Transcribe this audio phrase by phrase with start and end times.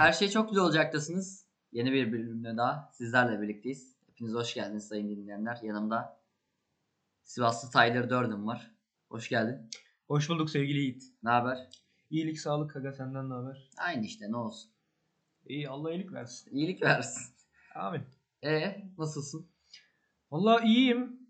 [0.00, 1.46] Her şey çok güzel olacaktasınız.
[1.72, 3.96] Yeni bir bölümde daha sizlerle birlikteyiz.
[4.06, 5.58] Hepiniz hoş geldiniz sayın dinleyenler.
[5.62, 6.20] Yanımda
[7.22, 8.70] Sivaslı Tyler Durden var.
[9.08, 9.70] Hoş geldin.
[10.06, 11.04] Hoş bulduk sevgili Yiğit.
[11.22, 11.68] Ne haber?
[12.10, 13.70] İyilik, sağlık Kaga senden ne haber?
[13.78, 14.70] Aynı işte ne olsun.
[15.46, 16.56] İyi Allah iyilik versin.
[16.56, 17.34] İyilik versin.
[17.74, 18.02] Amin.
[18.42, 19.46] E nasılsın?
[20.30, 21.20] Vallahi iyiyim.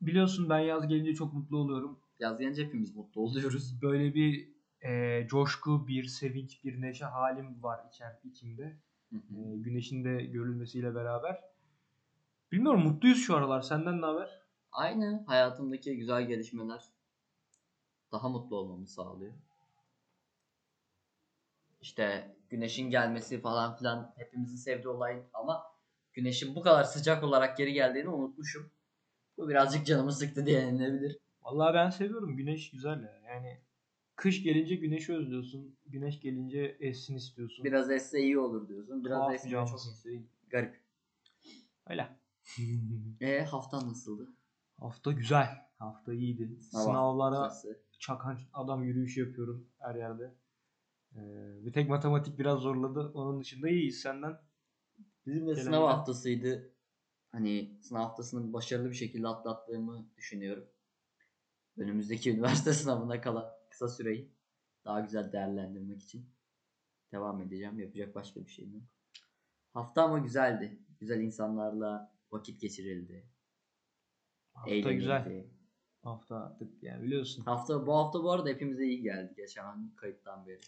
[0.00, 2.00] Biliyorsun ben yaz gelince çok mutlu oluyorum.
[2.18, 3.82] Yaz gelince hepimiz mutlu oluyoruz.
[3.82, 4.55] Böyle bir
[4.86, 8.76] e, coşku, bir sevinç, bir neşe halim var içer, içimde.
[9.10, 11.44] Hı E, güneşin de görülmesiyle beraber.
[12.52, 13.60] Bilmiyorum mutluyuz şu aralar.
[13.60, 14.40] Senden ne haber?
[14.72, 16.84] Aynı hayatımdaki güzel gelişmeler
[18.12, 19.34] daha mutlu olmamı sağlıyor.
[21.80, 25.62] İşte güneşin gelmesi falan filan hepimizin sevdiği olay ama
[26.12, 28.70] güneşin bu kadar sıcak olarak geri geldiğini unutmuşum.
[29.36, 31.18] Bu birazcık canımı sıktı diye denilebilir.
[31.42, 32.36] Vallahi ben seviyorum.
[32.36, 33.20] Güneş güzel ya.
[33.28, 33.60] Yani
[34.16, 35.76] kış gelince güneşi özlüyorsun.
[35.86, 37.64] Güneş gelince essin istiyorsun.
[37.64, 39.04] Biraz esse iyi olur diyorsun.
[39.04, 40.28] Biraz Tuhaf esse bir çok cansın.
[40.50, 40.80] garip.
[41.86, 42.16] Öyle.
[43.20, 44.28] E haftan nasıldı?
[44.76, 45.48] Hafta güzel.
[45.78, 46.60] Hafta iyiydi.
[46.62, 47.82] Sınav Sınavlara haftası.
[47.98, 50.34] çakan adam yürüyüşü yapıyorum her yerde.
[51.16, 51.20] Ee,
[51.66, 53.10] bir tek matematik biraz zorladı.
[53.14, 54.38] Onun dışında iyiyiz senden.
[55.26, 56.72] Bizim de Gelen sınav haftasıydı.
[57.32, 60.64] Hani sınav haftasını başarılı bir şekilde atlattığımı düşünüyorum.
[61.76, 64.32] Önümüzdeki üniversite sınavına kalan kısa süreyi
[64.84, 66.30] daha güzel değerlendirmek için
[67.12, 67.78] devam edeceğim.
[67.78, 68.84] Yapacak başka bir şeyim yok.
[69.72, 70.78] Hafta ama güzeldi.
[71.00, 73.26] Güzel insanlarla vakit geçirildi.
[74.54, 74.94] Hafta eğlenildi.
[74.94, 75.46] güzel.
[76.02, 77.42] Hafta artık yani biliyorsun.
[77.44, 80.60] Hafta bu hafta bu arada hepimize iyi geldi geçen kayıttan beri.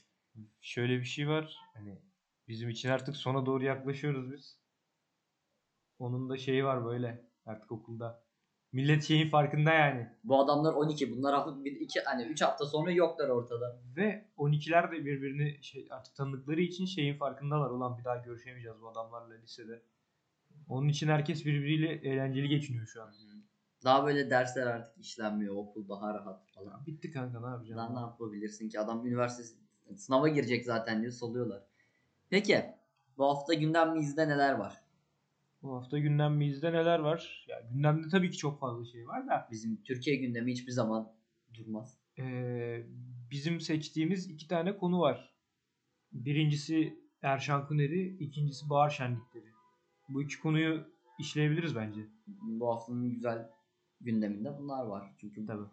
[0.60, 1.56] Şöyle bir şey var.
[1.74, 2.02] Hani
[2.48, 4.58] bizim için artık sona doğru yaklaşıyoruz biz.
[5.98, 8.27] Onun da şeyi var böyle artık okulda.
[8.72, 10.08] Millet şeyin farkında yani.
[10.24, 11.16] Bu adamlar 12.
[11.16, 13.80] Bunlar hafta bir iki hani 3 hafta sonra yoklar ortada.
[13.96, 17.70] Ve 12'ler de birbirini şey artık tanıdıkları için şeyin farkındalar.
[17.70, 19.82] Ulan bir daha görüşemeyeceğiz bu adamlarla lisede.
[20.68, 23.12] Onun için herkes birbiriyle eğlenceli geçiniyor şu an.
[23.84, 25.54] Daha böyle dersler artık işlenmiyor.
[25.56, 26.86] Okul daha rahat falan.
[26.86, 27.78] Bitti kanka ne yapacağım?
[27.78, 28.80] Lan ne yapabilirsin ki?
[28.80, 29.58] Adam üniversite
[29.96, 31.62] sınava girecek zaten diyor salıyorlar.
[32.30, 32.64] Peki
[33.18, 34.87] bu hafta gündemimizde neler var?
[35.62, 37.46] Bu hafta gündemimizde neler var?
[37.48, 41.12] Ya gündemde tabii ki çok fazla şey var da Bizim Türkiye gündemi hiçbir zaman
[41.54, 41.98] durmaz.
[42.18, 42.86] eee,
[43.30, 45.34] bizim seçtiğimiz iki tane konu var.
[46.12, 49.52] Birincisi Erşan Kuneri, ikincisi Bahar Şenlikleri.
[50.08, 50.86] Bu iki konuyu
[51.20, 52.00] işleyebiliriz bence.
[52.26, 53.50] Bu haftanın güzel
[54.00, 55.14] gündeminde bunlar var.
[55.20, 55.66] Çünkü Tabii.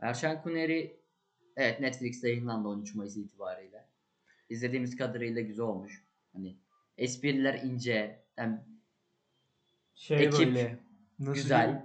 [0.00, 1.00] Erşen Kuneri
[1.56, 3.88] evet Netflix'te yayınlandı 13 Mayıs itibariyle.
[4.48, 6.04] İzlediğimiz kadarıyla güzel olmuş.
[6.32, 6.58] Hani
[6.98, 8.60] espriler ince, yani
[9.94, 10.78] Şey Ekip böyle
[11.18, 11.64] nasıl güzel.
[11.66, 11.82] diyeyim?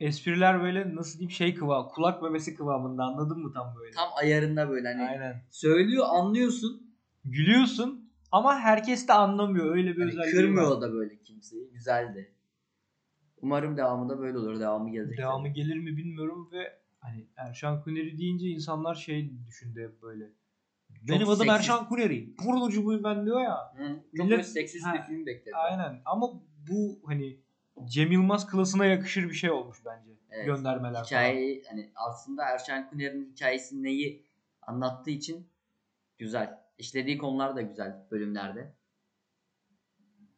[0.00, 3.90] Espriler böyle nasıl diyeyim şey kıvam, kulak memesi kıvamında anladın mı tam böyle?
[3.92, 5.42] tam ayarında böyle hani Aynen.
[5.50, 6.94] söylüyor anlıyorsun.
[7.24, 9.76] Gülüyorsun ama herkes de anlamıyor.
[9.76, 10.80] Öyle bir Hani özelliği kırmıyor var.
[10.80, 11.70] da böyle kimseyi.
[11.72, 12.32] Güzeldi.
[13.36, 14.60] Umarım devamı da böyle olur.
[14.60, 15.18] Devamı gelecek.
[15.18, 20.24] Devamı gelir mi bilmiyorum ve hani Erşan Kuneri deyince insanlar şey düşündü hep böyle.
[21.08, 21.48] Benim adım.
[21.50, 22.34] Erşan Kuneri.
[22.36, 23.56] Pornocu buyum ben diyor ya.
[23.76, 25.58] Hı, çok Millet- seksist bir film bekledim.
[25.58, 26.26] Aynen ama
[26.68, 27.40] bu hani
[27.84, 30.10] Cem Yılmaz klasına yakışır bir şey olmuş bence.
[30.30, 30.46] Evet.
[30.46, 31.04] Göndermeler falan.
[31.04, 34.26] Hikayeyi hani aslında Erşen Kuner'in hikayesi neyi
[34.62, 35.48] anlattığı için
[36.18, 36.58] güzel.
[36.78, 38.74] İşlediği konular da güzel bölümlerde.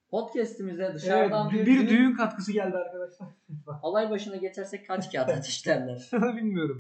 [0.09, 3.29] Podcast'imize Evet, dışarıdan bir, bir, düğün, düğün katkısı geldi arkadaşlar.
[3.83, 6.09] olay başına geçersek kaç kağıt ateşlerler?
[6.13, 6.77] Bilmiyorum.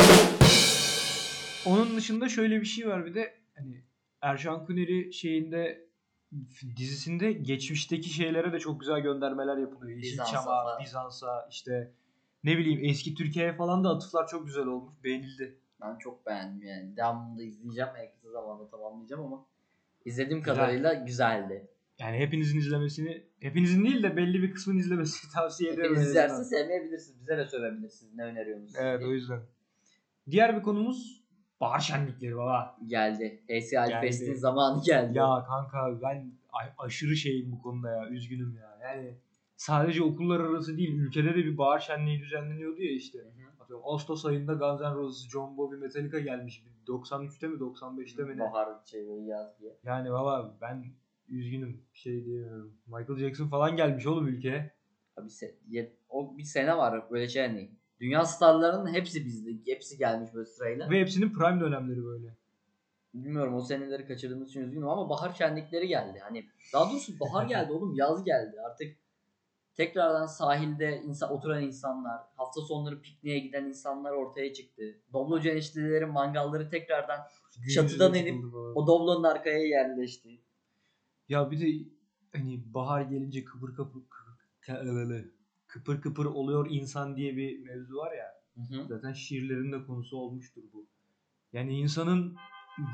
[1.66, 3.84] Onun dışında şöyle bir şey var bir de hani
[4.20, 5.88] Erşan Kuneri şeyinde
[6.76, 9.96] dizisinde geçmişteki şeylere de çok güzel göndermeler yapılıyor.
[9.96, 10.78] Yeşilçam'a.
[10.80, 11.92] Bizans'a işte
[12.44, 14.92] ne bileyim eski Türkiye'ye falan da atıflar çok güzel olmuş.
[15.04, 15.58] Beğenildi.
[15.80, 16.96] Ben çok beğendim yani.
[16.96, 17.90] Devamını da izleyeceğim.
[17.98, 19.46] En kısa zamanda tamamlayacağım ama
[20.04, 20.54] izlediğim Güzel.
[20.54, 21.68] kadarıyla güzeldi.
[21.98, 25.90] Yani hepinizin izlemesini, hepinizin değil de belli bir kısmın izlemesini tavsiye ederim.
[25.90, 26.42] Hepiniz azından.
[26.42, 27.20] sevmeyebilirsiniz.
[27.20, 28.14] Bize de sövebilirsiniz.
[28.14, 28.72] Ne öneriyorsunuz?
[28.78, 29.10] Evet diye.
[29.10, 29.40] o yüzden.
[30.30, 31.23] Diğer bir konumuz
[31.64, 32.76] bahar şenlikleri baba.
[32.86, 33.42] Geldi.
[33.48, 34.00] Geldi.
[34.00, 35.18] Fest'in zamanı geldi.
[35.18, 36.32] Ya kanka ben
[36.78, 38.08] aşırı şeyim bu konuda ya.
[38.08, 38.78] Üzgünüm ya.
[38.82, 39.14] Yani
[39.56, 43.18] sadece okullar arası değil ülkede de bir bahar şenliği düzenleniyordu ya işte.
[43.18, 43.62] Hı hı.
[43.62, 46.64] Atıyorum Ağustos ayında Guns N' Roses, John Bobby, Metallica gelmiş.
[46.88, 48.40] 93'te mi 95'te mi ne?
[48.40, 49.76] Bahar şey yaz diye.
[49.84, 50.84] Yani baba ben
[51.28, 51.82] üzgünüm.
[51.94, 52.72] Bir şey diyemiyorum.
[52.86, 54.70] Michael Jackson falan gelmiş oğlum ülkeye.
[55.16, 57.70] Abi se- o bir sene var böyle şey hani.
[58.04, 59.50] Dünya starlarının hepsi bizde.
[59.72, 60.90] Hepsi gelmiş böyle sırayla.
[60.90, 62.36] Ve hepsinin prime dönemleri böyle.
[63.14, 66.18] Bilmiyorum o seneleri kaçırdığımız için üzgünüm ama bahar şenlikleri geldi.
[66.22, 68.56] Hani daha doğrusu bahar geldi oğlum yaz geldi.
[68.66, 68.96] Artık
[69.74, 74.82] tekrardan sahilde insan oturan insanlar, hafta sonları pikniğe giden insanlar ortaya çıktı.
[75.12, 77.20] Doblocu eniştelerin mangalları tekrardan
[77.74, 80.40] Çatıdan Günümüze inip o doblonun arkaya yerleşti.
[81.28, 81.88] Ya bir de
[82.32, 84.02] hani bahar gelince kıpır kıpır
[85.74, 88.34] kıpır, kıpır oluyor insan diye bir mevzu var ya.
[88.54, 88.86] Hı hı.
[88.88, 90.86] Zaten şiirlerin de konusu olmuştur bu.
[91.52, 92.36] Yani insanın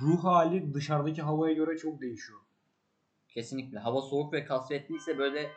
[0.03, 2.38] ruh hali dışarıdaki havaya göre çok değişiyor.
[3.29, 3.79] Kesinlikle.
[3.79, 5.50] Hava soğuk ve kasvetliyse böyle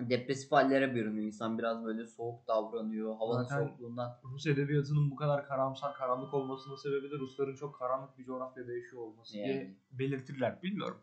[0.00, 1.26] depresif hallere bürünüyor.
[1.26, 3.16] İnsan biraz böyle soğuk davranıyor.
[3.16, 4.20] Havanın Zaten- soğukluğundan.
[4.24, 9.02] Rus edebiyatının bu kadar karamsar, karanlık olmasının sebebi de Rusların çok karanlık bir coğrafyada yaşıyor
[9.02, 9.76] olması diye Yani.
[9.92, 10.62] belirtirler.
[10.62, 11.00] Bilmiyorum.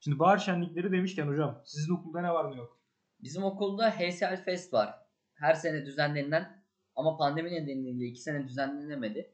[0.00, 2.78] Şimdi bahar şenlikleri demişken hocam sizin okulda ne var ne yok?
[3.24, 4.94] Bizim okulda Heysel Fest var.
[5.34, 6.64] Her sene düzenlenilen
[6.96, 9.30] ama pandemi nedeniyle iki sene düzenlenemedi.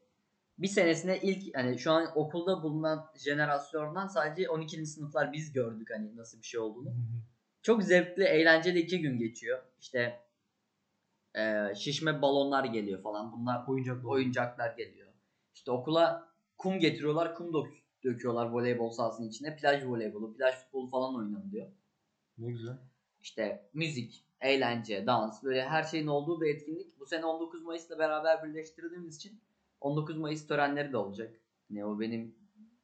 [0.57, 4.85] Bir senesine ilk hani şu an okulda bulunan jenerasyondan sadece 12.
[4.85, 6.95] sınıflar biz gördük hani nasıl bir şey olduğunu.
[7.61, 9.63] Çok zevkli, eğlenceli iki gün geçiyor.
[9.79, 10.19] İşte
[11.35, 13.31] eee, şişme balonlar geliyor falan.
[13.31, 15.07] Bunlar Oyuncak oyuncaklar geliyor.
[15.53, 16.27] İşte okula
[16.57, 19.55] kum getiriyorlar, kum dök- döküyorlar voleybol sahasının içine.
[19.55, 21.67] Plaj voleybolu, plaj futbolu falan oynanılıyor.
[22.37, 22.90] Ne güzel.
[23.21, 26.99] İşte müzik, eğlence, dans böyle her şeyin olduğu bir etkinlik.
[26.99, 29.41] Bu sene 19 Mayıs'la beraber birleştirdiğimiz için
[29.81, 31.35] 19 Mayıs törenleri de olacak.
[31.69, 32.35] Ne o benim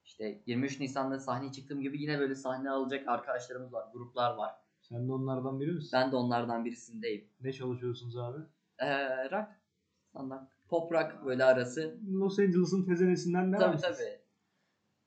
[0.06, 4.52] işte 23 Nisan'da sahneye çıktığım gibi yine böyle sahne alacak arkadaşlarımız var, gruplar var.
[4.82, 5.90] Sen de onlardan biri misin?
[5.94, 7.28] Ben de onlardan birisindeyim.
[7.42, 8.38] Ne çalışıyorsunuz abi?
[8.80, 9.48] Ee, rock,
[10.10, 12.00] standart, pop rock böyle arası.
[12.12, 14.20] Los Angeles'ın tezenesinden ne Tabii tabii.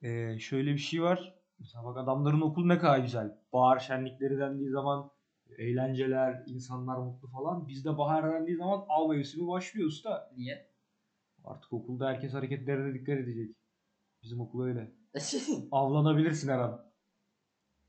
[0.02, 1.34] Ee, şöyle bir şey var.
[1.58, 3.38] Mesela bak adamların okulu ne kadar güzel.
[3.52, 5.10] Bahar şenlikleri dendiği zaman
[5.58, 7.68] eğlenceler, insanlar mutlu falan.
[7.68, 10.32] Bizde bahar dendiği zaman av mevsimi başlıyor usta.
[10.36, 10.70] Niye?
[11.44, 13.56] Artık okulda herkes hareketlerine dikkat edecek.
[14.22, 14.92] Bizim okul öyle.
[15.72, 16.84] Avlanabilirsin her an.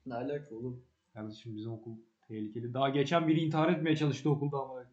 [0.05, 0.83] ne alaka oğlum?
[1.13, 1.97] Kardeşim bizim okul
[2.27, 2.73] tehlikeli.
[2.73, 4.85] Daha geçen biri intihar etmeye çalıştı okulda ama.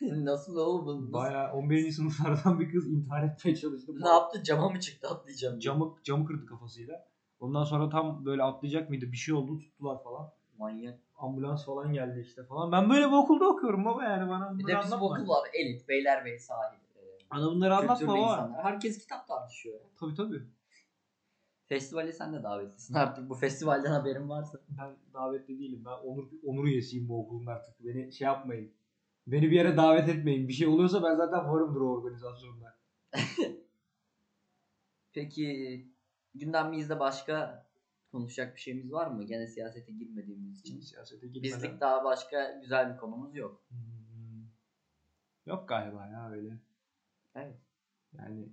[0.24, 1.12] Nasıl oğlum?
[1.12, 1.90] Bayağı 11.
[1.90, 3.92] sınıflardan bir kız intihar etmeye çalıştı.
[4.00, 4.42] Ne yaptı?
[4.42, 5.54] Cama mı çıktı atlayacağım?
[5.54, 5.60] diye.
[5.60, 7.08] Camı, camı kırdı kafasıyla.
[7.40, 9.12] Ondan sonra tam böyle atlayacak mıydı?
[9.12, 10.30] Bir şey oldu tuttular falan.
[10.58, 10.98] Manyak.
[11.16, 12.72] ambulans falan geldi işte falan.
[12.72, 15.06] Ben böyle bir okulda okuyorum baba yani bana Bir bunları de bizim anlatma.
[15.22, 15.48] okul var.
[15.54, 16.76] Elit, Beylerbeyi sahil.
[16.96, 17.00] Ee,
[17.30, 18.32] Bana bunları anlatma Kültürlü baba.
[18.32, 18.64] insanlar.
[18.64, 19.74] Herkes kitap tartışıyor.
[19.80, 19.86] ya.
[20.00, 20.42] Tabii tabii.
[21.66, 23.28] Festivale sen de davetlisin artık.
[23.30, 24.58] Bu festivalden haberin varsa.
[24.68, 25.82] Ben davetli değilim.
[25.86, 27.74] Ben onur, onur üyesiyim bu okulun artık.
[27.84, 28.72] Beni şey yapmayın.
[29.26, 30.48] Beni bir yere davet etmeyin.
[30.48, 32.76] Bir şey oluyorsa ben zaten varımdır o organizasyonda.
[35.12, 35.86] Peki
[36.34, 37.65] gündemimizde başka
[38.12, 39.24] konuşacak bir şeyimiz var mı?
[39.24, 40.80] Gene siyasete girmediğimiz için.
[40.80, 41.42] Siyasete girmeden.
[41.42, 43.64] Bizlik daha başka güzel bir konumuz yok.
[43.68, 43.86] Hmm.
[45.46, 46.58] Yok galiba ya öyle.
[47.34, 47.56] Evet.
[48.18, 48.48] Yani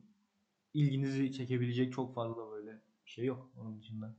[0.74, 2.72] ilginizi çekebilecek çok fazla böyle
[3.06, 4.16] bir şey yok onun dışında.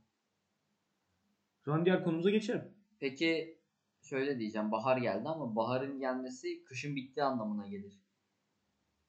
[1.65, 2.73] Şu an diğer konumuza geçelim.
[2.99, 3.59] Peki
[4.01, 4.71] şöyle diyeceğim.
[4.71, 7.99] Bahar geldi ama baharın gelmesi kışın bittiği anlamına gelir.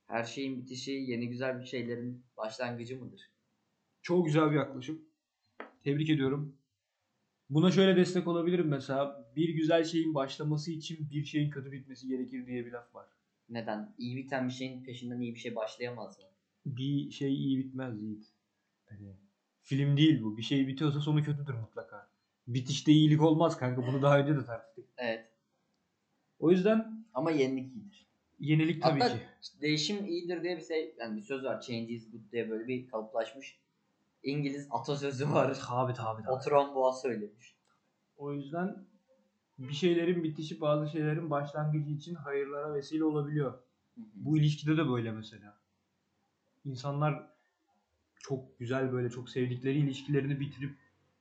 [0.06, 3.30] Her şeyin bitişi yeni güzel bir şeylerin başlangıcı mıdır?
[4.02, 5.05] Çok güzel bir yaklaşım.
[5.86, 6.56] Tebrik ediyorum.
[7.50, 9.30] Buna şöyle destek olabilirim mesela.
[9.36, 13.06] Bir güzel şeyin başlaması için bir şeyin kötü bitmesi gerekir diye bir laf var.
[13.48, 13.94] Neden?
[13.98, 16.24] İyi biten bir şeyin peşinden iyi bir şey başlayamaz mı?
[16.66, 18.26] Bir şey iyi bitmez Yiğit.
[18.86, 19.16] Hani
[19.62, 20.36] film değil bu.
[20.36, 22.10] Bir şey bitiyorsa sonu kötüdür mutlaka.
[22.46, 23.86] Bitişte iyilik olmaz kanka.
[23.86, 24.84] Bunu daha önce de tartıştık.
[24.96, 25.28] Evet.
[26.38, 28.06] O yüzden Ama yenilik iyidir.
[28.38, 29.20] yenilik tabii Hatta ki.
[29.60, 31.60] değişim iyidir diye bir şey, yani bir söz var.
[31.60, 33.65] Change is good diye böyle bir kalıplaşmış
[34.26, 35.54] İngiliz atasözü var.
[35.68, 36.30] Tabi tabi tabi.
[36.30, 37.56] Oturan boğa söylemiş.
[38.16, 38.86] O yüzden
[39.58, 43.52] bir şeylerin bitişi bazı şeylerin başlangıcı için hayırlara vesile olabiliyor.
[43.52, 44.04] Hı hı.
[44.14, 45.58] Bu ilişkide de böyle mesela.
[46.64, 47.26] İnsanlar
[48.18, 50.76] çok güzel böyle çok sevdikleri ilişkilerini bitirip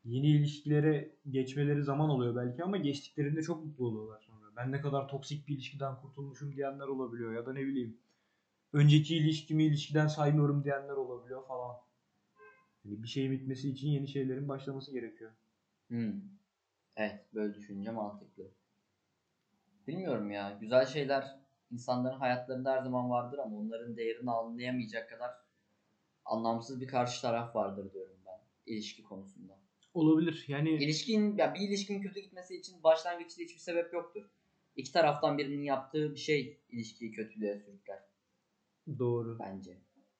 [0.06, 4.46] yeni ilişkilere geçmeleri zaman oluyor belki ama geçtiklerinde çok mutlu oluyorlar sonra.
[4.58, 7.98] Ben ne kadar toksik bir ilişkiden kurtulmuşum diyenler olabiliyor ya da ne bileyim
[8.74, 11.76] önceki ilişkimi ilişkiden saymıyorum diyenler olabiliyor falan.
[12.86, 15.32] Yani bir şeyin bitmesi için yeni şeylerin başlaması gerekiyor.
[15.88, 16.14] Hmm.
[16.96, 18.52] Evet böyle düşününce mantıklı.
[19.88, 20.58] Bilmiyorum ya.
[20.62, 21.40] Güzel şeyler
[21.72, 25.32] insanların hayatlarında her zaman vardır ama onların değerini anlayamayacak kadar
[26.26, 28.40] anlamsız bir karşı taraf vardır diyorum ben
[28.74, 29.60] ilişki konusunda.
[29.94, 30.46] Olabilir.
[30.48, 34.30] Yani İlişkin ya bir ilişkinin kötü gitmesi için başlangıçta hiçbir sebep yoktur.
[34.76, 38.00] İki taraftan birinin yaptığı bir şey ilişkiyi kötülüğe sürükler
[39.00, 39.40] doğru.
[39.40, 39.78] bence.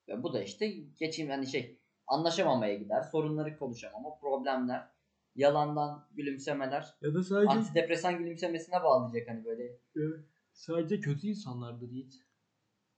[0.08, 0.68] Ve bu da işte
[0.98, 4.88] geçim yani şey anlaşamamaya gider, sorunları konuşamama, problemler,
[5.34, 9.78] yalandan gülümsemeler, Ya da sadece antidepresan gülümsemesine bağlayacak hani böyle.
[9.96, 10.20] Evet.
[10.52, 12.14] sadece kötü insanlardır Yiğit.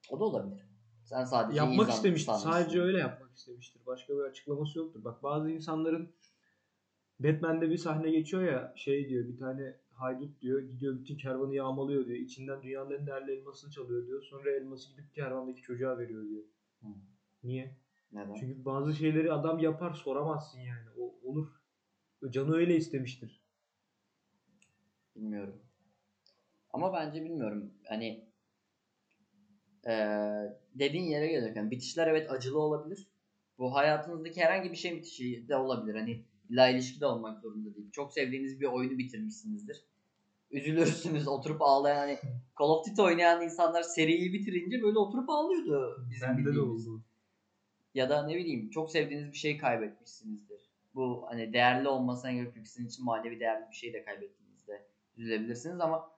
[0.09, 0.69] O da olabilir.
[1.03, 2.33] Sen sadece yapmak istemiştir.
[2.33, 3.81] Sadece öyle yapmak istemiştir.
[3.85, 5.03] Başka bir açıklaması yoktur.
[5.03, 6.13] Bak bazı insanların
[7.19, 12.05] Batman'de bir sahne geçiyor ya şey diyor bir tane haydut diyor gidiyor bütün kervanı yağmalıyor
[12.05, 12.17] diyor.
[12.17, 14.23] İçinden dünyanın en değerli elmasını çalıyor diyor.
[14.23, 16.43] Sonra elması gidip kervandaki çocuğa veriyor diyor.
[16.81, 16.87] Hı.
[17.43, 17.77] Niye?
[18.11, 18.33] Neden?
[18.33, 20.87] Çünkü bazı şeyleri adam yapar soramazsın yani.
[20.99, 21.47] O olur.
[22.29, 23.41] Canı öyle istemiştir.
[25.15, 25.61] Bilmiyorum.
[26.73, 27.73] Ama bence bilmiyorum.
[27.87, 28.29] Hani
[29.87, 31.55] eee dediğin yere gelir.
[31.55, 33.07] Yani bitişler evet acılı olabilir.
[33.57, 35.95] Bu hayatınızdaki herhangi bir şey bitişi de olabilir.
[35.95, 37.91] Hani illa ilişki de olmak zorunda değil.
[37.91, 39.85] Çok sevdiğiniz bir oyunu bitirmişsinizdir.
[40.51, 42.17] Üzülürsünüz oturup ağlayan hani
[42.59, 47.03] Call of Duty oynayan insanlar seriyi bitirince böyle oturup ağlıyordu bizim Bende de oldu.
[47.93, 50.61] Ya da ne bileyim çok sevdiğiniz bir şeyi kaybetmişsinizdir.
[50.95, 52.67] Bu hani değerli olmasına gerek yok.
[52.67, 56.11] Sizin için manevi değerli bir şey de kaybettiğinizde üzülebilirsiniz ama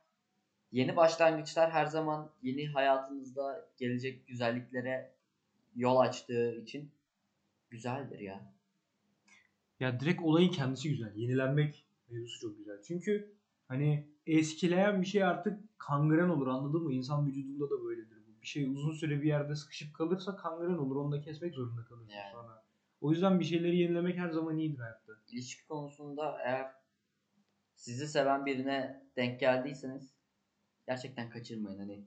[0.72, 5.12] yeni başlangıçlar her zaman yeni hayatınızda gelecek güzelliklere
[5.76, 6.92] yol açtığı için
[7.70, 8.54] güzeldir ya.
[9.80, 11.16] Ya direkt olayın kendisi güzel.
[11.16, 12.82] Yenilenmek mevzusu çok güzel.
[12.88, 13.34] Çünkü
[13.68, 16.94] hani eskileyen bir şey artık kangren olur anladın mı?
[16.94, 18.11] İnsan vücudunda da böyledir bu.
[18.42, 20.96] Bir şey uzun süre bir yerde sıkışıp kalırsa kangren olur.
[20.96, 22.32] Onu da kesmek zorunda kalırsın Yani.
[22.32, 22.64] sonra.
[23.02, 25.12] O yüzden bir şeyleri yenilemek her zaman iyidir hayatta.
[25.32, 26.72] İlişki konusunda eğer
[27.76, 30.14] sizi seven birine denk geldiyseniz
[30.88, 31.80] gerçekten kaçırmayın.
[31.80, 32.06] Hani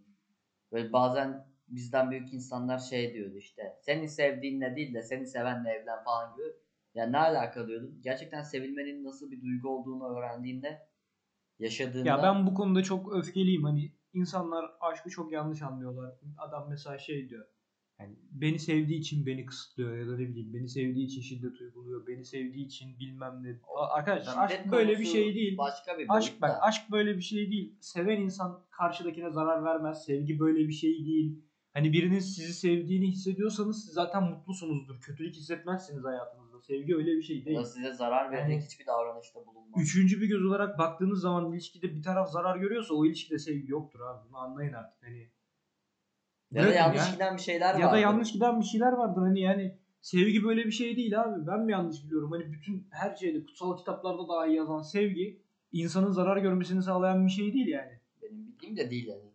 [0.72, 6.04] böyle bazen bizden büyük insanlar şey diyordu işte seni sevdiğinle değil de seni sevenle evlen
[6.04, 6.46] falan gibi.
[6.94, 8.00] Ya ne alaka diyordum.
[8.04, 10.88] Gerçekten sevilmenin nasıl bir duygu olduğunu öğrendiğinde
[11.58, 13.64] yaşadığında Ya ben bu konuda çok öfkeliyim.
[13.64, 16.14] Hani insanlar aşkı çok yanlış anlıyorlar.
[16.38, 17.47] Adam mesela şey diyor.
[18.00, 22.06] Yani beni sevdiği için beni kısıtlıyor ya da ne bileyim beni sevdiği için şiddet uyguluyor.
[22.06, 23.61] Beni sevdiği için bilmem ne.
[23.90, 25.59] Arkadaşlar Şiddet aşk böyle bir şey değil.
[25.59, 27.76] Başka bir Aşk bak aşk böyle bir şey değil.
[27.80, 30.04] Seven insan karşıdakine zarar vermez.
[30.04, 31.44] Sevgi böyle bir şey değil.
[31.73, 35.00] Hani birinin sizi sevdiğini hissediyorsanız zaten mutlusunuzdur.
[35.00, 36.43] Kötülük hissetmezsiniz hayatınızda.
[36.66, 37.56] Sevgi öyle bir şey değil.
[37.56, 39.83] Ya size zarar verecek Yani- hiçbir davranışta bulunmaz.
[39.83, 44.00] Üçüncü bir göz olarak baktığınız zaman ilişkide bir taraf zarar görüyorsa o ilişkide sevgi yoktur
[44.00, 44.28] abi.
[44.28, 45.02] Bunu anlayın artık.
[45.02, 45.30] Hani
[46.52, 47.12] ya da yanlış ya.
[47.12, 47.92] giden bir şeyler ya var.
[47.92, 51.47] da yanlış giden bir şeyler vardır hani yani sevgi böyle bir şey değil abi.
[51.47, 52.30] Ben mi yanlış biliyorum?
[52.33, 55.42] Hani bütün her şeyde kutsal kitaplarda dahi yazan sevgi
[55.73, 58.00] insanın zarar görmesini sağlayan bir şey değil yani.
[58.23, 59.33] Benim bildiğim de değil yani.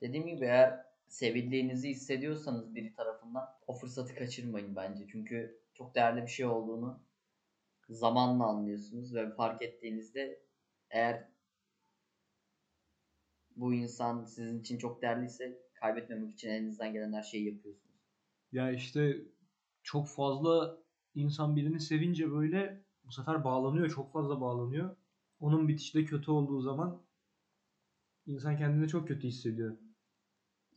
[0.00, 5.06] Dediğim gibi eğer sevildiğinizi hissediyorsanız biri tarafından o fırsatı kaçırmayın bence.
[5.12, 7.02] Çünkü çok değerli bir şey olduğunu
[7.88, 10.42] zamanla anlıyorsunuz ve fark ettiğinizde
[10.90, 11.28] eğer
[13.56, 17.96] bu insan sizin için çok değerliyse kaybetmemek için elinizden gelen her şeyi yapıyorsunuz.
[18.52, 19.16] Ya işte
[19.82, 20.78] çok fazla
[21.14, 23.90] insan birini sevince böyle bu sefer bağlanıyor.
[23.90, 24.96] Çok fazla bağlanıyor.
[25.40, 27.02] Onun bitişte kötü olduğu zaman
[28.26, 29.76] insan kendini çok kötü hissediyor.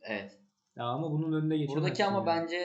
[0.02, 0.38] Evet.
[0.76, 1.82] Ya ama bunun önüne geçemezsin.
[1.82, 2.26] Buradaki ama ya.
[2.26, 2.62] bence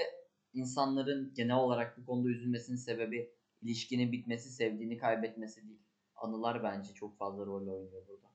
[0.54, 5.80] insanların genel olarak bu konuda üzülmesinin sebebi ilişkinin bitmesi, sevdiğini kaybetmesi değil.
[6.16, 8.28] Anılar bence çok fazla rol oynuyor burada.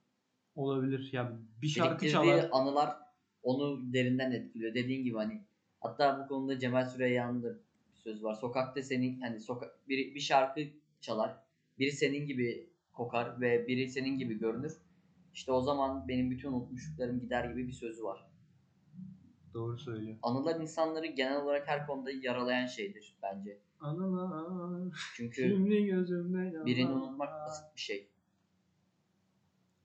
[0.55, 1.09] olabilir.
[1.13, 2.49] Ya bir şarkı çalar.
[2.51, 2.97] anılar
[3.43, 4.73] onu derinden etkiliyor.
[4.73, 5.41] Dediğin gibi hani
[5.79, 7.53] hatta bu konuda Cemal Süreyya'nın da
[7.93, 8.33] bir söz var.
[8.33, 10.61] Sokakta senin hani sokak bir, bir şarkı
[11.01, 11.37] çalar.
[11.79, 14.73] Biri senin gibi kokar ve biri senin gibi görünür.
[15.33, 18.32] İşte o zaman benim bütün unutmuşluklarım gider gibi bir sözü var.
[19.53, 20.17] Doğru söylüyor.
[20.23, 23.59] Anılar insanları genel olarak her konuda yaralayan şeydir bence.
[23.79, 26.95] Anılar Çünkü şimdi gözümde birini yanar.
[26.95, 28.07] unutmak basit bir şey.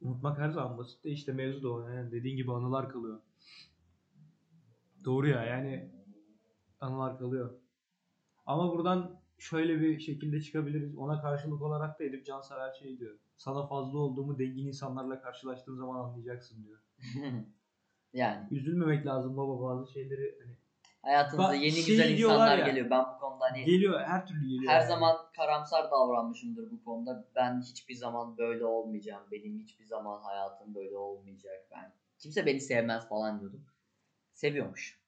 [0.01, 1.89] Unutmak her zaman basit de işte mevzu da o.
[1.89, 3.21] Yani dediğin gibi anılar kalıyor.
[5.05, 5.91] Doğru ya yani
[6.81, 7.51] anılar kalıyor.
[8.47, 10.97] Ama buradan şöyle bir şekilde çıkabiliriz.
[10.97, 13.19] Ona karşılık olarak da Edip Cansever şey diyor.
[13.37, 16.79] Sana fazla olduğumu dengin insanlarla karşılaştığın zaman anlayacaksın diyor.
[18.13, 20.57] yani Üzülmemek lazım baba bazı şeyleri hani
[21.03, 22.91] hayatınıza yeni şey güzel insanlar ya, geliyor.
[22.91, 24.73] Ben bu konuda hani geliyor her türlü geliyor.
[24.73, 24.89] her yani.
[24.89, 27.29] zaman karamsar davranmışımdır bu konuda.
[27.35, 29.23] Ben hiçbir zaman böyle olmayacağım.
[29.33, 31.69] Benim hiçbir zaman hayatım böyle olmayacak.
[31.71, 33.65] Ben kimse beni sevmez falan diyordum.
[34.33, 34.99] Seviyormuş.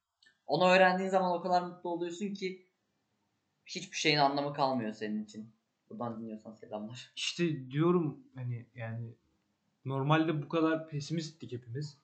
[0.47, 2.67] Onu öğrendiğin zaman o kadar mutlu oluyorsun ki
[3.67, 5.53] hiçbir şeyin anlamı kalmıyor senin için.
[5.91, 7.13] Buradan dinliyorsan selamlar.
[7.17, 9.15] İşte diyorum hani yani
[9.85, 11.99] normalde bu kadar pesimisttik hepimiz.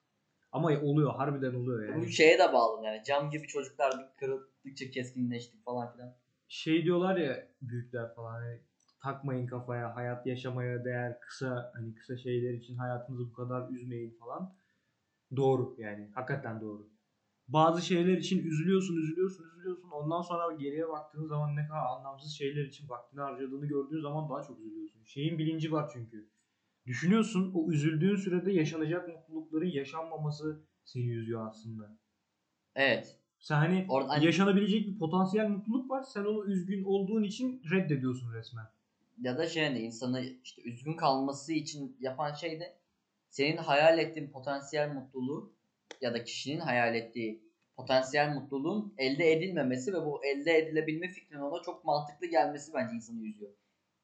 [0.53, 2.03] Ama oluyor harbiden oluyor yani.
[2.03, 3.03] Bu şeye de bağlı yani.
[3.07, 6.15] Cam gibi çocuklar bir kırıldıkça keskinleştik falan filan.
[6.49, 8.61] şey diyorlar ya büyükler falan hani
[9.03, 14.55] takmayın kafaya hayat yaşamaya değer kısa hani kısa şeyler için hayatınızı bu kadar üzmeyin falan.
[15.37, 16.89] Doğru yani hakikaten doğru.
[17.49, 19.91] Bazı şeyler için üzülüyorsun, üzülüyorsun, üzülüyorsun.
[19.91, 24.43] Ondan sonra geriye baktığın zaman ne kadar anlamsız şeyler için vaktini harcadığını gördüğün zaman daha
[24.43, 25.05] çok üzülüyorsun.
[25.05, 26.31] Şeyin bilinci var çünkü.
[26.87, 31.97] Düşünüyorsun o üzüldüğün sürede yaşanacak mutlulukların yaşanmaması seni üzüyor aslında.
[32.75, 33.19] Evet.
[33.39, 36.03] Sen hani Orada hani- yaşanabilecek bir potansiyel mutluluk var.
[36.03, 38.65] Sen onu üzgün olduğun için reddediyorsun resmen.
[39.23, 42.77] ya da şey hani insanı işte üzgün kalması için yapan şey de
[43.29, 45.53] senin hayal ettiğin potansiyel mutluluğu
[46.01, 47.43] ya da kişinin hayal ettiği
[47.77, 53.27] potansiyel mutluluğun elde edilmemesi ve bu elde edilebilme fikrinin ona çok mantıklı gelmesi bence insanı
[53.27, 53.51] üzüyor.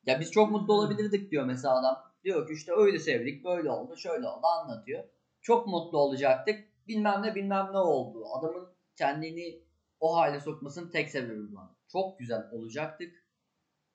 [0.06, 2.12] Ya biz çok mutlu olabilirdik diyor mesela adam.
[2.24, 5.04] Diyor ki işte öyle sevdik, böyle oldu, şöyle oldu anlatıyor.
[5.40, 6.64] Çok mutlu olacaktık.
[6.88, 8.24] Bilmem ne bilmem ne oldu.
[8.38, 9.62] Adamın kendini
[10.00, 11.70] o hale sokmasının tek sebebi var.
[11.88, 13.24] Çok güzel olacaktık.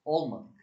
[0.05, 0.57] Olmadık.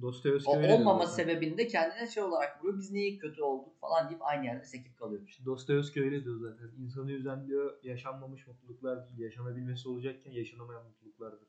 [0.00, 2.78] Dostoyevski O olmama sebebini de kendine şey olarak vuruyor.
[2.78, 5.44] Biz niye kötü olduk falan deyip aynı yerde sekip kalıyormuş.
[5.44, 6.70] Dostoyevski öyle diyor zaten.
[6.78, 9.20] İnsanı üzen diyor yaşanmamış mutluluklar değil.
[9.20, 11.48] Yaşanabilmesi olacakken yaşanamayan mutluluklardır.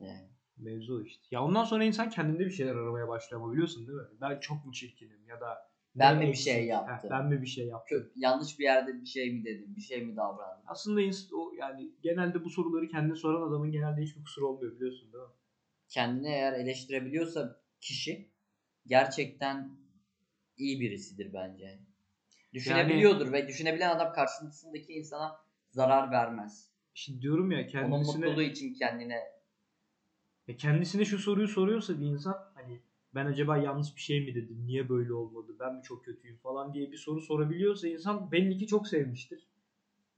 [0.00, 0.28] Yani.
[0.62, 1.22] Mevzu işte.
[1.30, 4.06] Ya ondan sonra insan kendinde bir şeyler aramaya başlıyor ama biliyorsun değil mi?
[4.20, 7.10] Ben çok mu çirkinim ya da Ben mi bir şey Heh, yaptım?
[7.10, 8.10] ben mi bir şey yaptım?
[8.16, 10.64] Yanlış bir yerde bir şey mi dedim, bir şey mi davrandım?
[10.66, 11.00] Aslında
[11.32, 15.30] o yani genelde bu soruları kendine soran adamın genelde hiçbir kusuru olmuyor biliyorsun değil mi?
[15.88, 18.30] Kendini eğer eleştirebiliyorsa kişi
[18.86, 19.70] gerçekten
[20.56, 21.78] iyi birisidir bence.
[22.52, 25.36] Düşünebiliyordur ve düşünebilen adam karşısındaki insana
[25.70, 26.70] zarar vermez.
[26.94, 29.39] Şimdi diyorum ya Onun kendisine mutluluğu için kendine
[30.50, 32.80] ya kendisine şu soruyu soruyorsa bir insan hani
[33.14, 34.66] ben acaba yanlış bir şey mi dedim?
[34.66, 35.56] Niye böyle olmadı?
[35.60, 39.48] Ben mi çok kötüyüm falan diye bir soru sorabiliyorsa insan belli ki çok sevmiştir.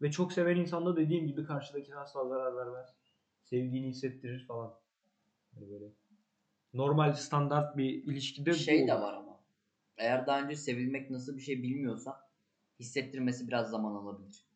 [0.02, 2.88] Ve çok seven insan da dediğim gibi karşıdakine asla zarar vermez.
[3.42, 4.74] Sevdiğini hissettirir falan.
[5.54, 5.84] Hani böyle
[6.74, 9.02] normal standart bir ilişkide bu şey de olur.
[9.02, 9.40] var ama.
[9.96, 12.20] Eğer daha önce sevilmek nasıl bir şey bilmiyorsa
[12.80, 14.46] hissettirmesi biraz zaman alabilir.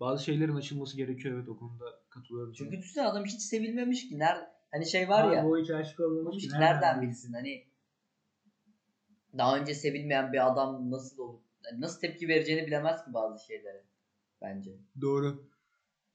[0.00, 2.52] Bazı şeylerin açılması gerekiyor evet o konuda katılıyorum.
[2.52, 4.18] Çünkü düşünsene adam hiç sevilmemiş ki.
[4.18, 4.57] Nerede?
[4.70, 5.46] Hani şey var Abi ya.
[5.46, 7.32] o hiç aşık olmamış Oğlum nereden nereden bilsin?
[7.32, 7.64] Hani
[9.38, 11.40] daha önce sevilmeyen bir adam nasıl olur?
[11.64, 13.84] Yani nasıl tepki vereceğini bilemez ki bazı şeylere.
[14.42, 14.70] Bence.
[15.00, 15.48] Doğru.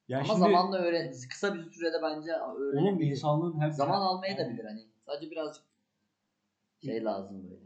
[0.08, 3.10] Ya Ama şimdi, zamanla öğren kısa bir sürede bence oğlum öğrenebilir.
[3.10, 4.86] insanlığın her Zaman almaya da bilir hani.
[5.06, 5.64] Sadece birazcık
[6.84, 7.64] şey lazım böyle.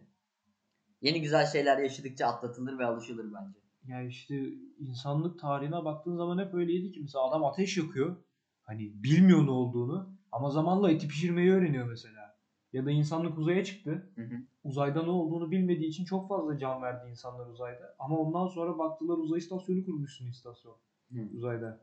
[1.00, 3.58] Yeni güzel şeyler yaşadıkça atlatılır ve alışılır bence.
[3.84, 4.34] Ya işte
[4.78, 8.16] insanlık tarihine baktığın zaman hep öyleydi ki mesela adam ateş yakıyor.
[8.62, 12.38] Hani bilmiyor ne olduğunu ama zamanla eti pişirmeyi öğreniyor mesela.
[12.72, 14.10] Ya da insanlık uzaya çıktı.
[14.14, 14.34] Hı hı.
[14.64, 17.94] Uzayda ne olduğunu bilmediği için çok fazla can verdi insanlar uzayda.
[17.98, 20.76] Ama ondan sonra baktılar uzay istasyonu kurmuşsun istasyon
[21.12, 21.18] Hı.
[21.36, 21.80] uzayda.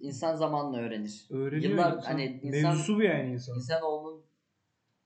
[0.00, 1.26] İnsan zamanla öğrenir.
[1.30, 2.02] Öğreniyor Yıllar insan.
[2.10, 3.56] hani insan Mevzusu bu yani insan.
[3.56, 4.24] insanoğlunun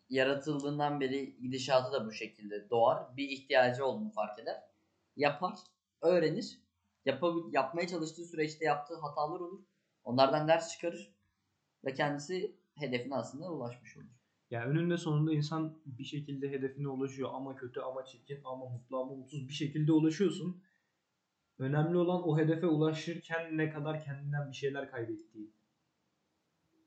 [0.08, 3.16] yaratıldığından beri gidişatı da bu şekilde doğar.
[3.16, 4.62] Bir ihtiyacı olduğunu fark eder.
[5.16, 5.54] Yapar,
[6.02, 6.58] öğrenir.
[7.06, 9.60] Yapabil- yapmaya çalıştığı süreçte yaptığı hatalar olur.
[10.04, 11.14] Onlardan ders çıkarır
[11.84, 14.06] ve kendisi hedefine aslında ulaşmış olur.
[14.50, 19.14] Ya önünde sonunda insan bir şekilde hedefine ulaşıyor ama kötü ama çirkin ama mutlu ama
[19.14, 20.62] mutsuz bir şekilde ulaşıyorsun.
[21.58, 25.54] Önemli olan o hedefe ulaşırken ne kadar kendinden bir şeyler kaybettiğin.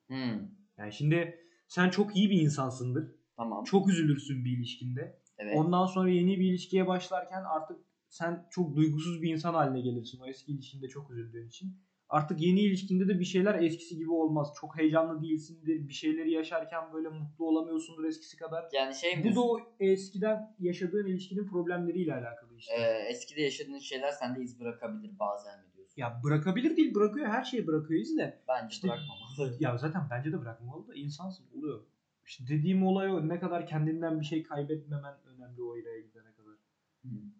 [0.08, 3.16] Hmm, Yani şimdi sen çok iyi bir insansındır.
[3.38, 3.64] tamam.
[3.64, 5.22] Çok üzülürsün bir ilişkinde.
[5.38, 5.58] Evet.
[5.58, 7.78] Ondan sonra yeni bir ilişkiye başlarken artık
[8.10, 10.20] sen çok duygusuz bir insan haline gelirsin.
[10.20, 11.78] O eski ilişkinde çok üzüldüğün için.
[12.12, 14.54] Artık yeni ilişkinde de bir şeyler eskisi gibi olmaz.
[14.62, 15.88] Çok heyecanlı değilsindir.
[15.88, 18.66] Bir şeyleri yaşarken böyle mutlu olamıyorsundur eskisi kadar.
[18.74, 22.74] yani şey mi Bu da o eskiden yaşadığın ilişkinin problemleriyle alakalı işte.
[22.74, 26.02] Ee, eskide yaşadığın şeyler sende iz bırakabilir bazen mi diyorsun?
[26.02, 28.44] Ya bırakabilir değil bırakıyor her şeyi bırakıyor iz de.
[28.48, 29.58] Bence İşte- bırakmamalı.
[29.60, 31.82] Ya zaten bence de bırakmamalı da insansın oluyor.
[32.26, 36.56] İşte dediğim olay o ne kadar kendinden bir şey kaybetmemen önemli o yere gidene kadar.
[37.02, 37.32] Hmm.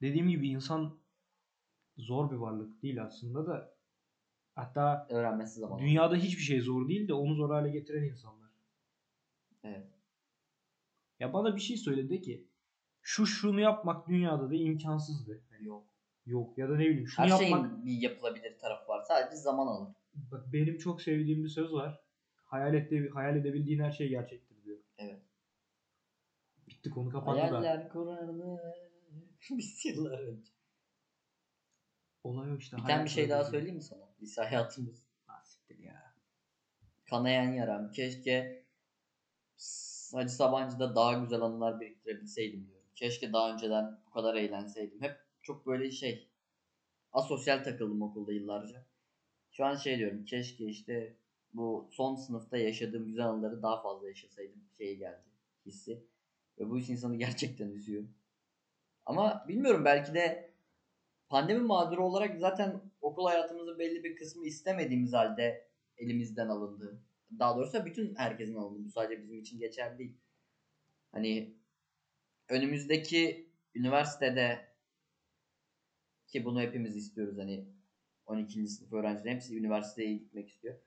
[0.00, 0.98] Dediğim gibi insan
[1.98, 3.74] zor bir varlık değil aslında da
[4.54, 5.78] hatta Öğrenmesi zaman.
[5.78, 8.50] dünyada hiçbir şey zor değil de onu zor hale getiren insanlar.
[9.64, 9.86] Evet.
[11.20, 12.48] Ya bana bir şey söyledi ki
[13.02, 15.42] şu şunu yapmak dünyada da imkansızdı.
[15.52, 15.84] Yani Yok.
[16.26, 19.02] yok ya da ne bileyim şunu Her yapmak şeyin bir yapılabilir tarafı var.
[19.08, 19.94] Sadece zaman alır.
[20.14, 22.00] Bak benim çok sevdiğim bir söz var.
[22.44, 24.78] Hayal ettiği, hayal edebildiğin her şey gerçektir diyor.
[24.98, 25.22] Evet.
[26.68, 27.42] Bitti konu kapandı da.
[27.42, 28.60] Hayaller kurardı.
[29.50, 30.57] Biz yıllar önce.
[32.24, 32.76] Olay o işte.
[32.76, 34.08] Bir tane bir şey daha söyleyeyim mi sana?
[34.22, 35.08] Lise hayatımız.
[35.44, 36.14] Siktir ya.
[37.10, 37.90] Kanayan yaram.
[37.92, 38.64] Keşke
[40.12, 42.86] Hacı Sabancı'da daha güzel anılar biriktirebilseydim diyorum.
[42.94, 45.02] Keşke daha önceden bu kadar eğlenseydim.
[45.02, 46.28] Hep çok böyle şey
[47.12, 48.86] asosyal takıldım okulda yıllarca.
[49.50, 50.24] Şu an şey diyorum.
[50.24, 51.16] Keşke işte
[51.52, 54.64] bu son sınıfta yaşadığım güzel anıları daha fazla yaşasaydım.
[54.78, 55.24] Şey geldi
[55.66, 56.04] hissi.
[56.58, 58.04] Ve bu iş insanı gerçekten üzüyor.
[59.06, 60.47] Ama bilmiyorum belki de
[61.28, 67.02] pandemi mağduru olarak zaten okul hayatımızın belli bir kısmı istemediğimiz halde elimizden alındı.
[67.38, 68.90] Daha doğrusu bütün herkesin alındı.
[68.90, 70.16] Sadece bizim için geçerli değil.
[71.12, 71.54] Hani
[72.48, 74.68] önümüzdeki üniversitede
[76.26, 77.68] ki bunu hepimiz istiyoruz hani
[78.26, 78.68] 12.
[78.68, 80.78] sınıf öğrencileri hepsi üniversiteye gitmek istiyor.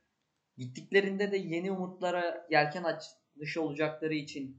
[0.58, 4.58] Gittiklerinde de yeni umutlara yelken açmış olacakları için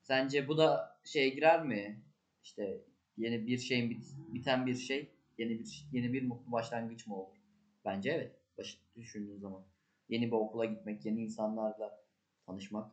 [0.00, 2.02] sence bu da şeye girer mi?
[2.42, 2.84] İşte
[3.16, 7.36] yeni bir şeyin bit- biten bir şey yeni bir yeni bir mutlu başlangıç mı olur?
[7.84, 8.36] Bence evet.
[8.58, 9.62] Baş, düşündüğün zaman.
[10.08, 12.04] Yeni bir okula gitmek, yeni insanlarla
[12.46, 12.92] tanışmak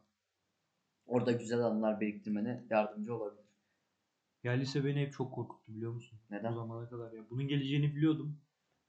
[1.08, 3.46] orada güzel anılar biriktirmene yardımcı olabilir.
[4.44, 6.20] Ya lise beni hep çok korkuttu biliyor musun?
[6.30, 6.52] Neden?
[6.52, 7.30] Bu zamana kadar ya.
[7.30, 8.38] Bunun geleceğini biliyordum.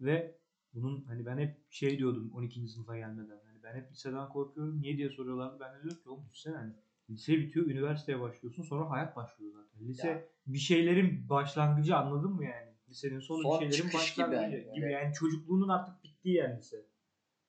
[0.01, 0.37] Ve
[0.75, 2.69] bunun hani ben hep şey diyordum 12.
[2.69, 3.40] sınıfa gelmeden.
[3.47, 4.83] Hani ben hep liseden korkuyorum.
[4.83, 5.61] Niye diye soruyorlardı.
[5.61, 6.73] Ben de diyorum ki oğlum düşünsene hani
[7.11, 8.62] lise bitiyor, üniversiteye başlıyorsun.
[8.62, 9.88] Sonra hayat başlıyor zaten.
[9.88, 10.25] Lise Ya.
[10.46, 12.70] bir şeylerin başlangıcı anladın mı yani?
[12.88, 14.92] Lisenin sonu Son bir şeylerin çıkış gibi başlangıcı yani, gibi.
[14.92, 16.87] Yani çocukluğunun artık bittiği yani lise.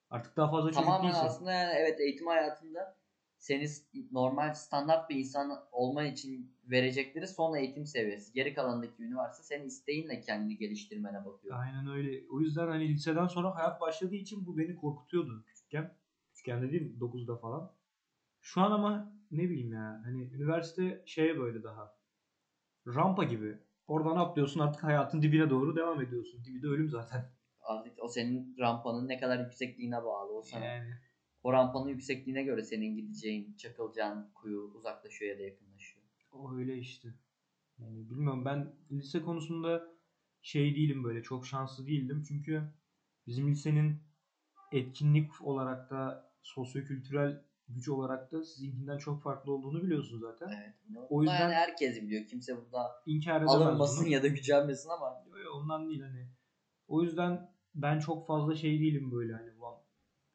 [0.10, 1.26] Artık daha fazla çocuk Tamamen değilsin.
[1.26, 2.98] aslında yani evet eğitim hayatında
[3.38, 3.68] seni
[4.12, 8.34] normal standart bir insan olman için verecekleri son eğitim seviyesi.
[8.34, 11.58] Geri kalanındaki üniversite senin isteğinle kendini geliştirmene bakıyor.
[11.60, 12.24] Aynen öyle.
[12.32, 15.94] O yüzden hani liseden sonra hayat başladığı için bu beni korkutuyordu küçükken.
[16.30, 17.72] Küçükken dediğim 9'da falan.
[18.42, 21.98] Şu an ama ne bileyim ya hani üniversite şeye böyle daha
[22.88, 23.58] rampa gibi.
[23.88, 26.44] Oradan atlıyorsun artık hayatın dibine doğru devam ediyorsun.
[26.46, 27.32] Dibi de ölüm zaten.
[27.62, 30.38] Artık o senin rampanın ne kadar yüksekliğine bağlı.
[30.38, 30.90] O sana Yani
[31.44, 36.06] o rampanın yüksekliğine göre senin gideceğin, çakılacağın kuyu uzaklaşıyor ya da yakınlaşıyor.
[36.32, 37.10] o öyle işte.
[37.80, 39.84] Yani bilmiyorum ben lise konusunda
[40.42, 42.24] şey değilim böyle çok şanslı değildim.
[42.28, 42.64] Çünkü
[43.28, 44.04] bizim lisenin
[44.72, 50.48] etkinlik olarak da sosyokültürel güç olarak da sizinkinden çok farklı olduğunu biliyorsun zaten.
[50.48, 50.76] Evet.
[51.10, 52.28] O yüzden- yani herkes biliyor.
[52.28, 56.28] Kimse burada İnkar alınmasın ya da gücenmesin ama Yo, yo, ondan değil hani.
[56.88, 59.76] O yüzden ben çok fazla şey değilim böyle hani ulan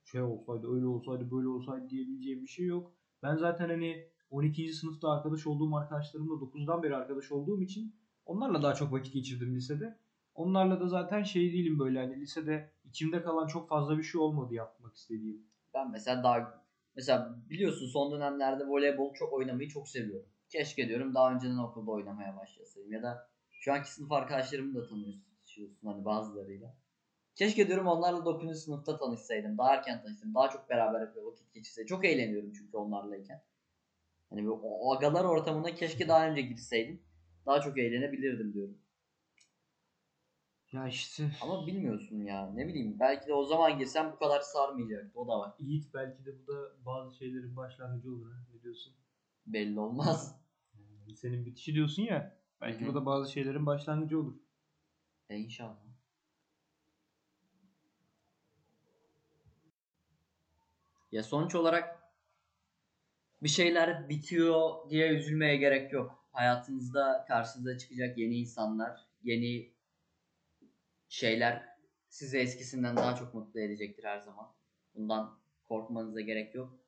[0.05, 2.92] şey olsaydı öyle olsaydı böyle olsaydı diyebileceğim bir şey yok.
[3.22, 4.72] Ben zaten hani 12.
[4.72, 7.94] sınıfta arkadaş olduğum arkadaşlarımla 9'dan beri arkadaş olduğum için
[8.27, 9.99] onlarla daha çok vakit geçirdim lisede.
[10.35, 14.55] Onlarla da zaten şey değilim böyle hani lisede içimde kalan çok fazla bir şey olmadı
[14.55, 15.46] yapmak istediğim.
[15.75, 16.66] Ben mesela daha
[16.97, 20.29] mesela biliyorsun son dönemlerde voleybol çok oynamayı çok seviyorum.
[20.49, 25.79] Keşke diyorum daha önceden okulda oynamaya başlasaydım ya da şu anki sınıf arkadaşlarımı da tanıyorsun
[25.85, 26.77] hani bazılarıyla.
[27.35, 28.63] Keşke diyorum onlarla 9.
[28.63, 29.59] sınıfta tanışsaydım.
[29.59, 30.35] Daha erken tanışsaydım.
[30.35, 31.87] Daha çok beraber vakit geçirseydim.
[31.87, 33.43] Çok eğleniyorum çünkü onlarlayken.
[34.31, 37.03] Hani o agalar ortamına keşke daha önce girseydim.
[37.47, 38.79] Daha çok eğlenebilirdim diyorum.
[40.77, 42.51] Ya işte Ama bilmiyorsun ya.
[42.55, 42.97] Ne bileyim.
[43.01, 45.21] Belki de o zaman girsem bu kadar sarmayacaktı.
[45.21, 45.55] O da var.
[45.59, 48.39] Yiğit belki de bu da bazı şeylerin başlangıcı olur ha.
[48.55, 48.93] Ne diyorsun?
[49.47, 50.41] Belli olmaz.
[51.15, 52.39] Senin bitişi diyorsun ya.
[52.61, 52.89] Belki Hı hı.
[52.89, 54.35] bu da bazı şeylerin başlangıcı olur.
[55.29, 55.87] E inşallah.
[61.12, 62.12] Ya sonuç olarak
[63.43, 66.29] bir şeyler bitiyor diye üzülmeye gerek yok.
[66.33, 69.76] Hayatınızda karşınıza çıkacak yeni insanlar, yeni
[71.09, 71.77] şeyler
[72.09, 74.55] sizi eskisinden daha çok mutlu edecektir her zaman.
[74.95, 75.38] Bundan
[75.69, 76.79] korkmanıza gerek yok.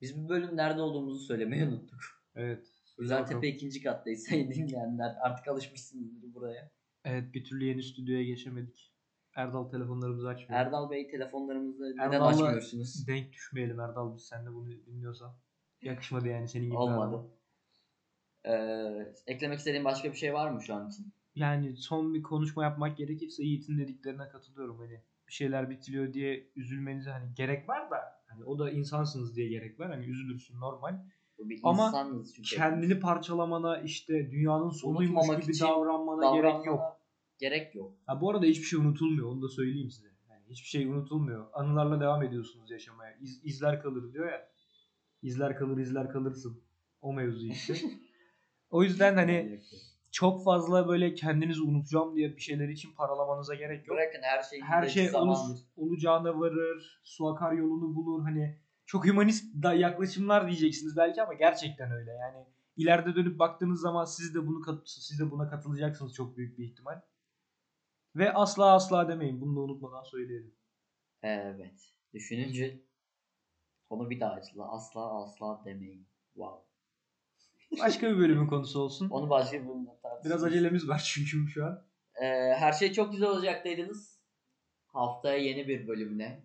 [0.00, 2.00] Biz bu bölüm nerede olduğumuzu söylemeyi unuttuk.
[2.34, 2.66] Evet.
[2.98, 5.16] Güzeltepe ikinci kattayız sayın dinleyenler.
[5.20, 6.70] Artık alışmışsınızdır buraya.
[7.04, 8.92] Evet bir türlü yeni stüdyoya geçemedik.
[9.34, 10.60] Erdal telefonlarımızı açmıyor.
[10.60, 13.06] Erdal Bey telefonlarımızı neden Erdal'la açmıyorsunuz?
[13.06, 15.34] Denk düşmeyelim Erdal biz sen de bunu dinliyorsan.
[15.82, 16.76] Yakışmadı yani senin gibi.
[16.76, 17.30] Olmadı.
[18.44, 21.12] Ee, eklemek istediğin başka bir şey var mı şu an için?
[21.34, 24.78] Yani son bir konuşma yapmak gerekirse Yiğit'in dediklerine katılıyorum.
[24.78, 29.48] Hani bir şeyler bitiliyor diye üzülmenize hani gerek var da hani o da insansınız diye
[29.48, 29.90] gerek var.
[29.90, 30.98] Hani üzülürsün normal.
[31.62, 32.56] Ama çünkü.
[32.56, 36.78] Kendini parçalamana işte dünyanın sonuymuş gibi için davranmana gerek yok.
[36.78, 36.98] Davranmana
[37.38, 37.92] Gerek yok.
[38.06, 39.32] Ha bu arada hiçbir şey unutulmuyor.
[39.32, 40.08] Onu da söyleyeyim size.
[40.30, 41.46] Yani hiçbir şey unutulmuyor.
[41.52, 43.16] Anılarla devam ediyorsunuz yaşamaya.
[43.20, 44.48] İz, izler kalır diyor ya.
[45.22, 46.62] İzler kalır, izler kalırsın.
[47.00, 47.74] O mevzu işte.
[48.70, 49.60] o yüzden hani.
[50.18, 53.96] Çok fazla böyle kendinizi unutacağım diye bir şeyler için paralamanıza gerek yok.
[53.96, 55.60] Bırakın her şeyin Her şey zamandır.
[55.76, 57.00] olacağına varır.
[57.02, 58.22] Su akar yolunu bulur.
[58.22, 62.10] Hani çok hümanist da yaklaşımlar diyeceksiniz belki ama gerçekten öyle.
[62.10, 66.64] Yani ileride dönüp baktığınız zaman siz de bunu siz de buna katılacaksınız çok büyük bir
[66.64, 67.00] ihtimal.
[68.16, 69.40] Ve asla asla demeyin.
[69.40, 70.54] Bunu da unutmadan söyleyelim.
[71.22, 71.94] Evet.
[72.14, 72.82] Düşününce
[73.90, 74.72] onu bir daha açla.
[74.72, 76.08] Asla asla demeyin.
[76.34, 76.67] Wow.
[77.80, 79.08] Başka bir bölümün konusu olsun.
[79.10, 80.24] Onu başka bir bölümde tartışalım.
[80.24, 81.84] Biraz acelemiz var çünkü şu an.
[82.22, 82.26] Ee,
[82.58, 84.18] her şey çok güzel olacak dediniz.
[84.86, 86.44] Haftaya yeni bir bölümüne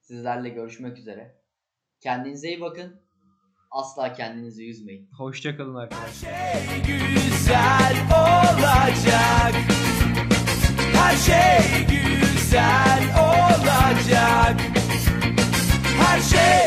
[0.00, 1.40] sizlerle görüşmek üzere.
[2.00, 3.00] Kendinize iyi bakın.
[3.70, 5.10] Asla kendinizi üzmeyin.
[5.18, 6.32] Hoşçakalın arkadaşlar.
[6.32, 9.54] Her şey güzel olacak.
[10.94, 14.60] Her şey güzel olacak.
[16.00, 16.59] Her şey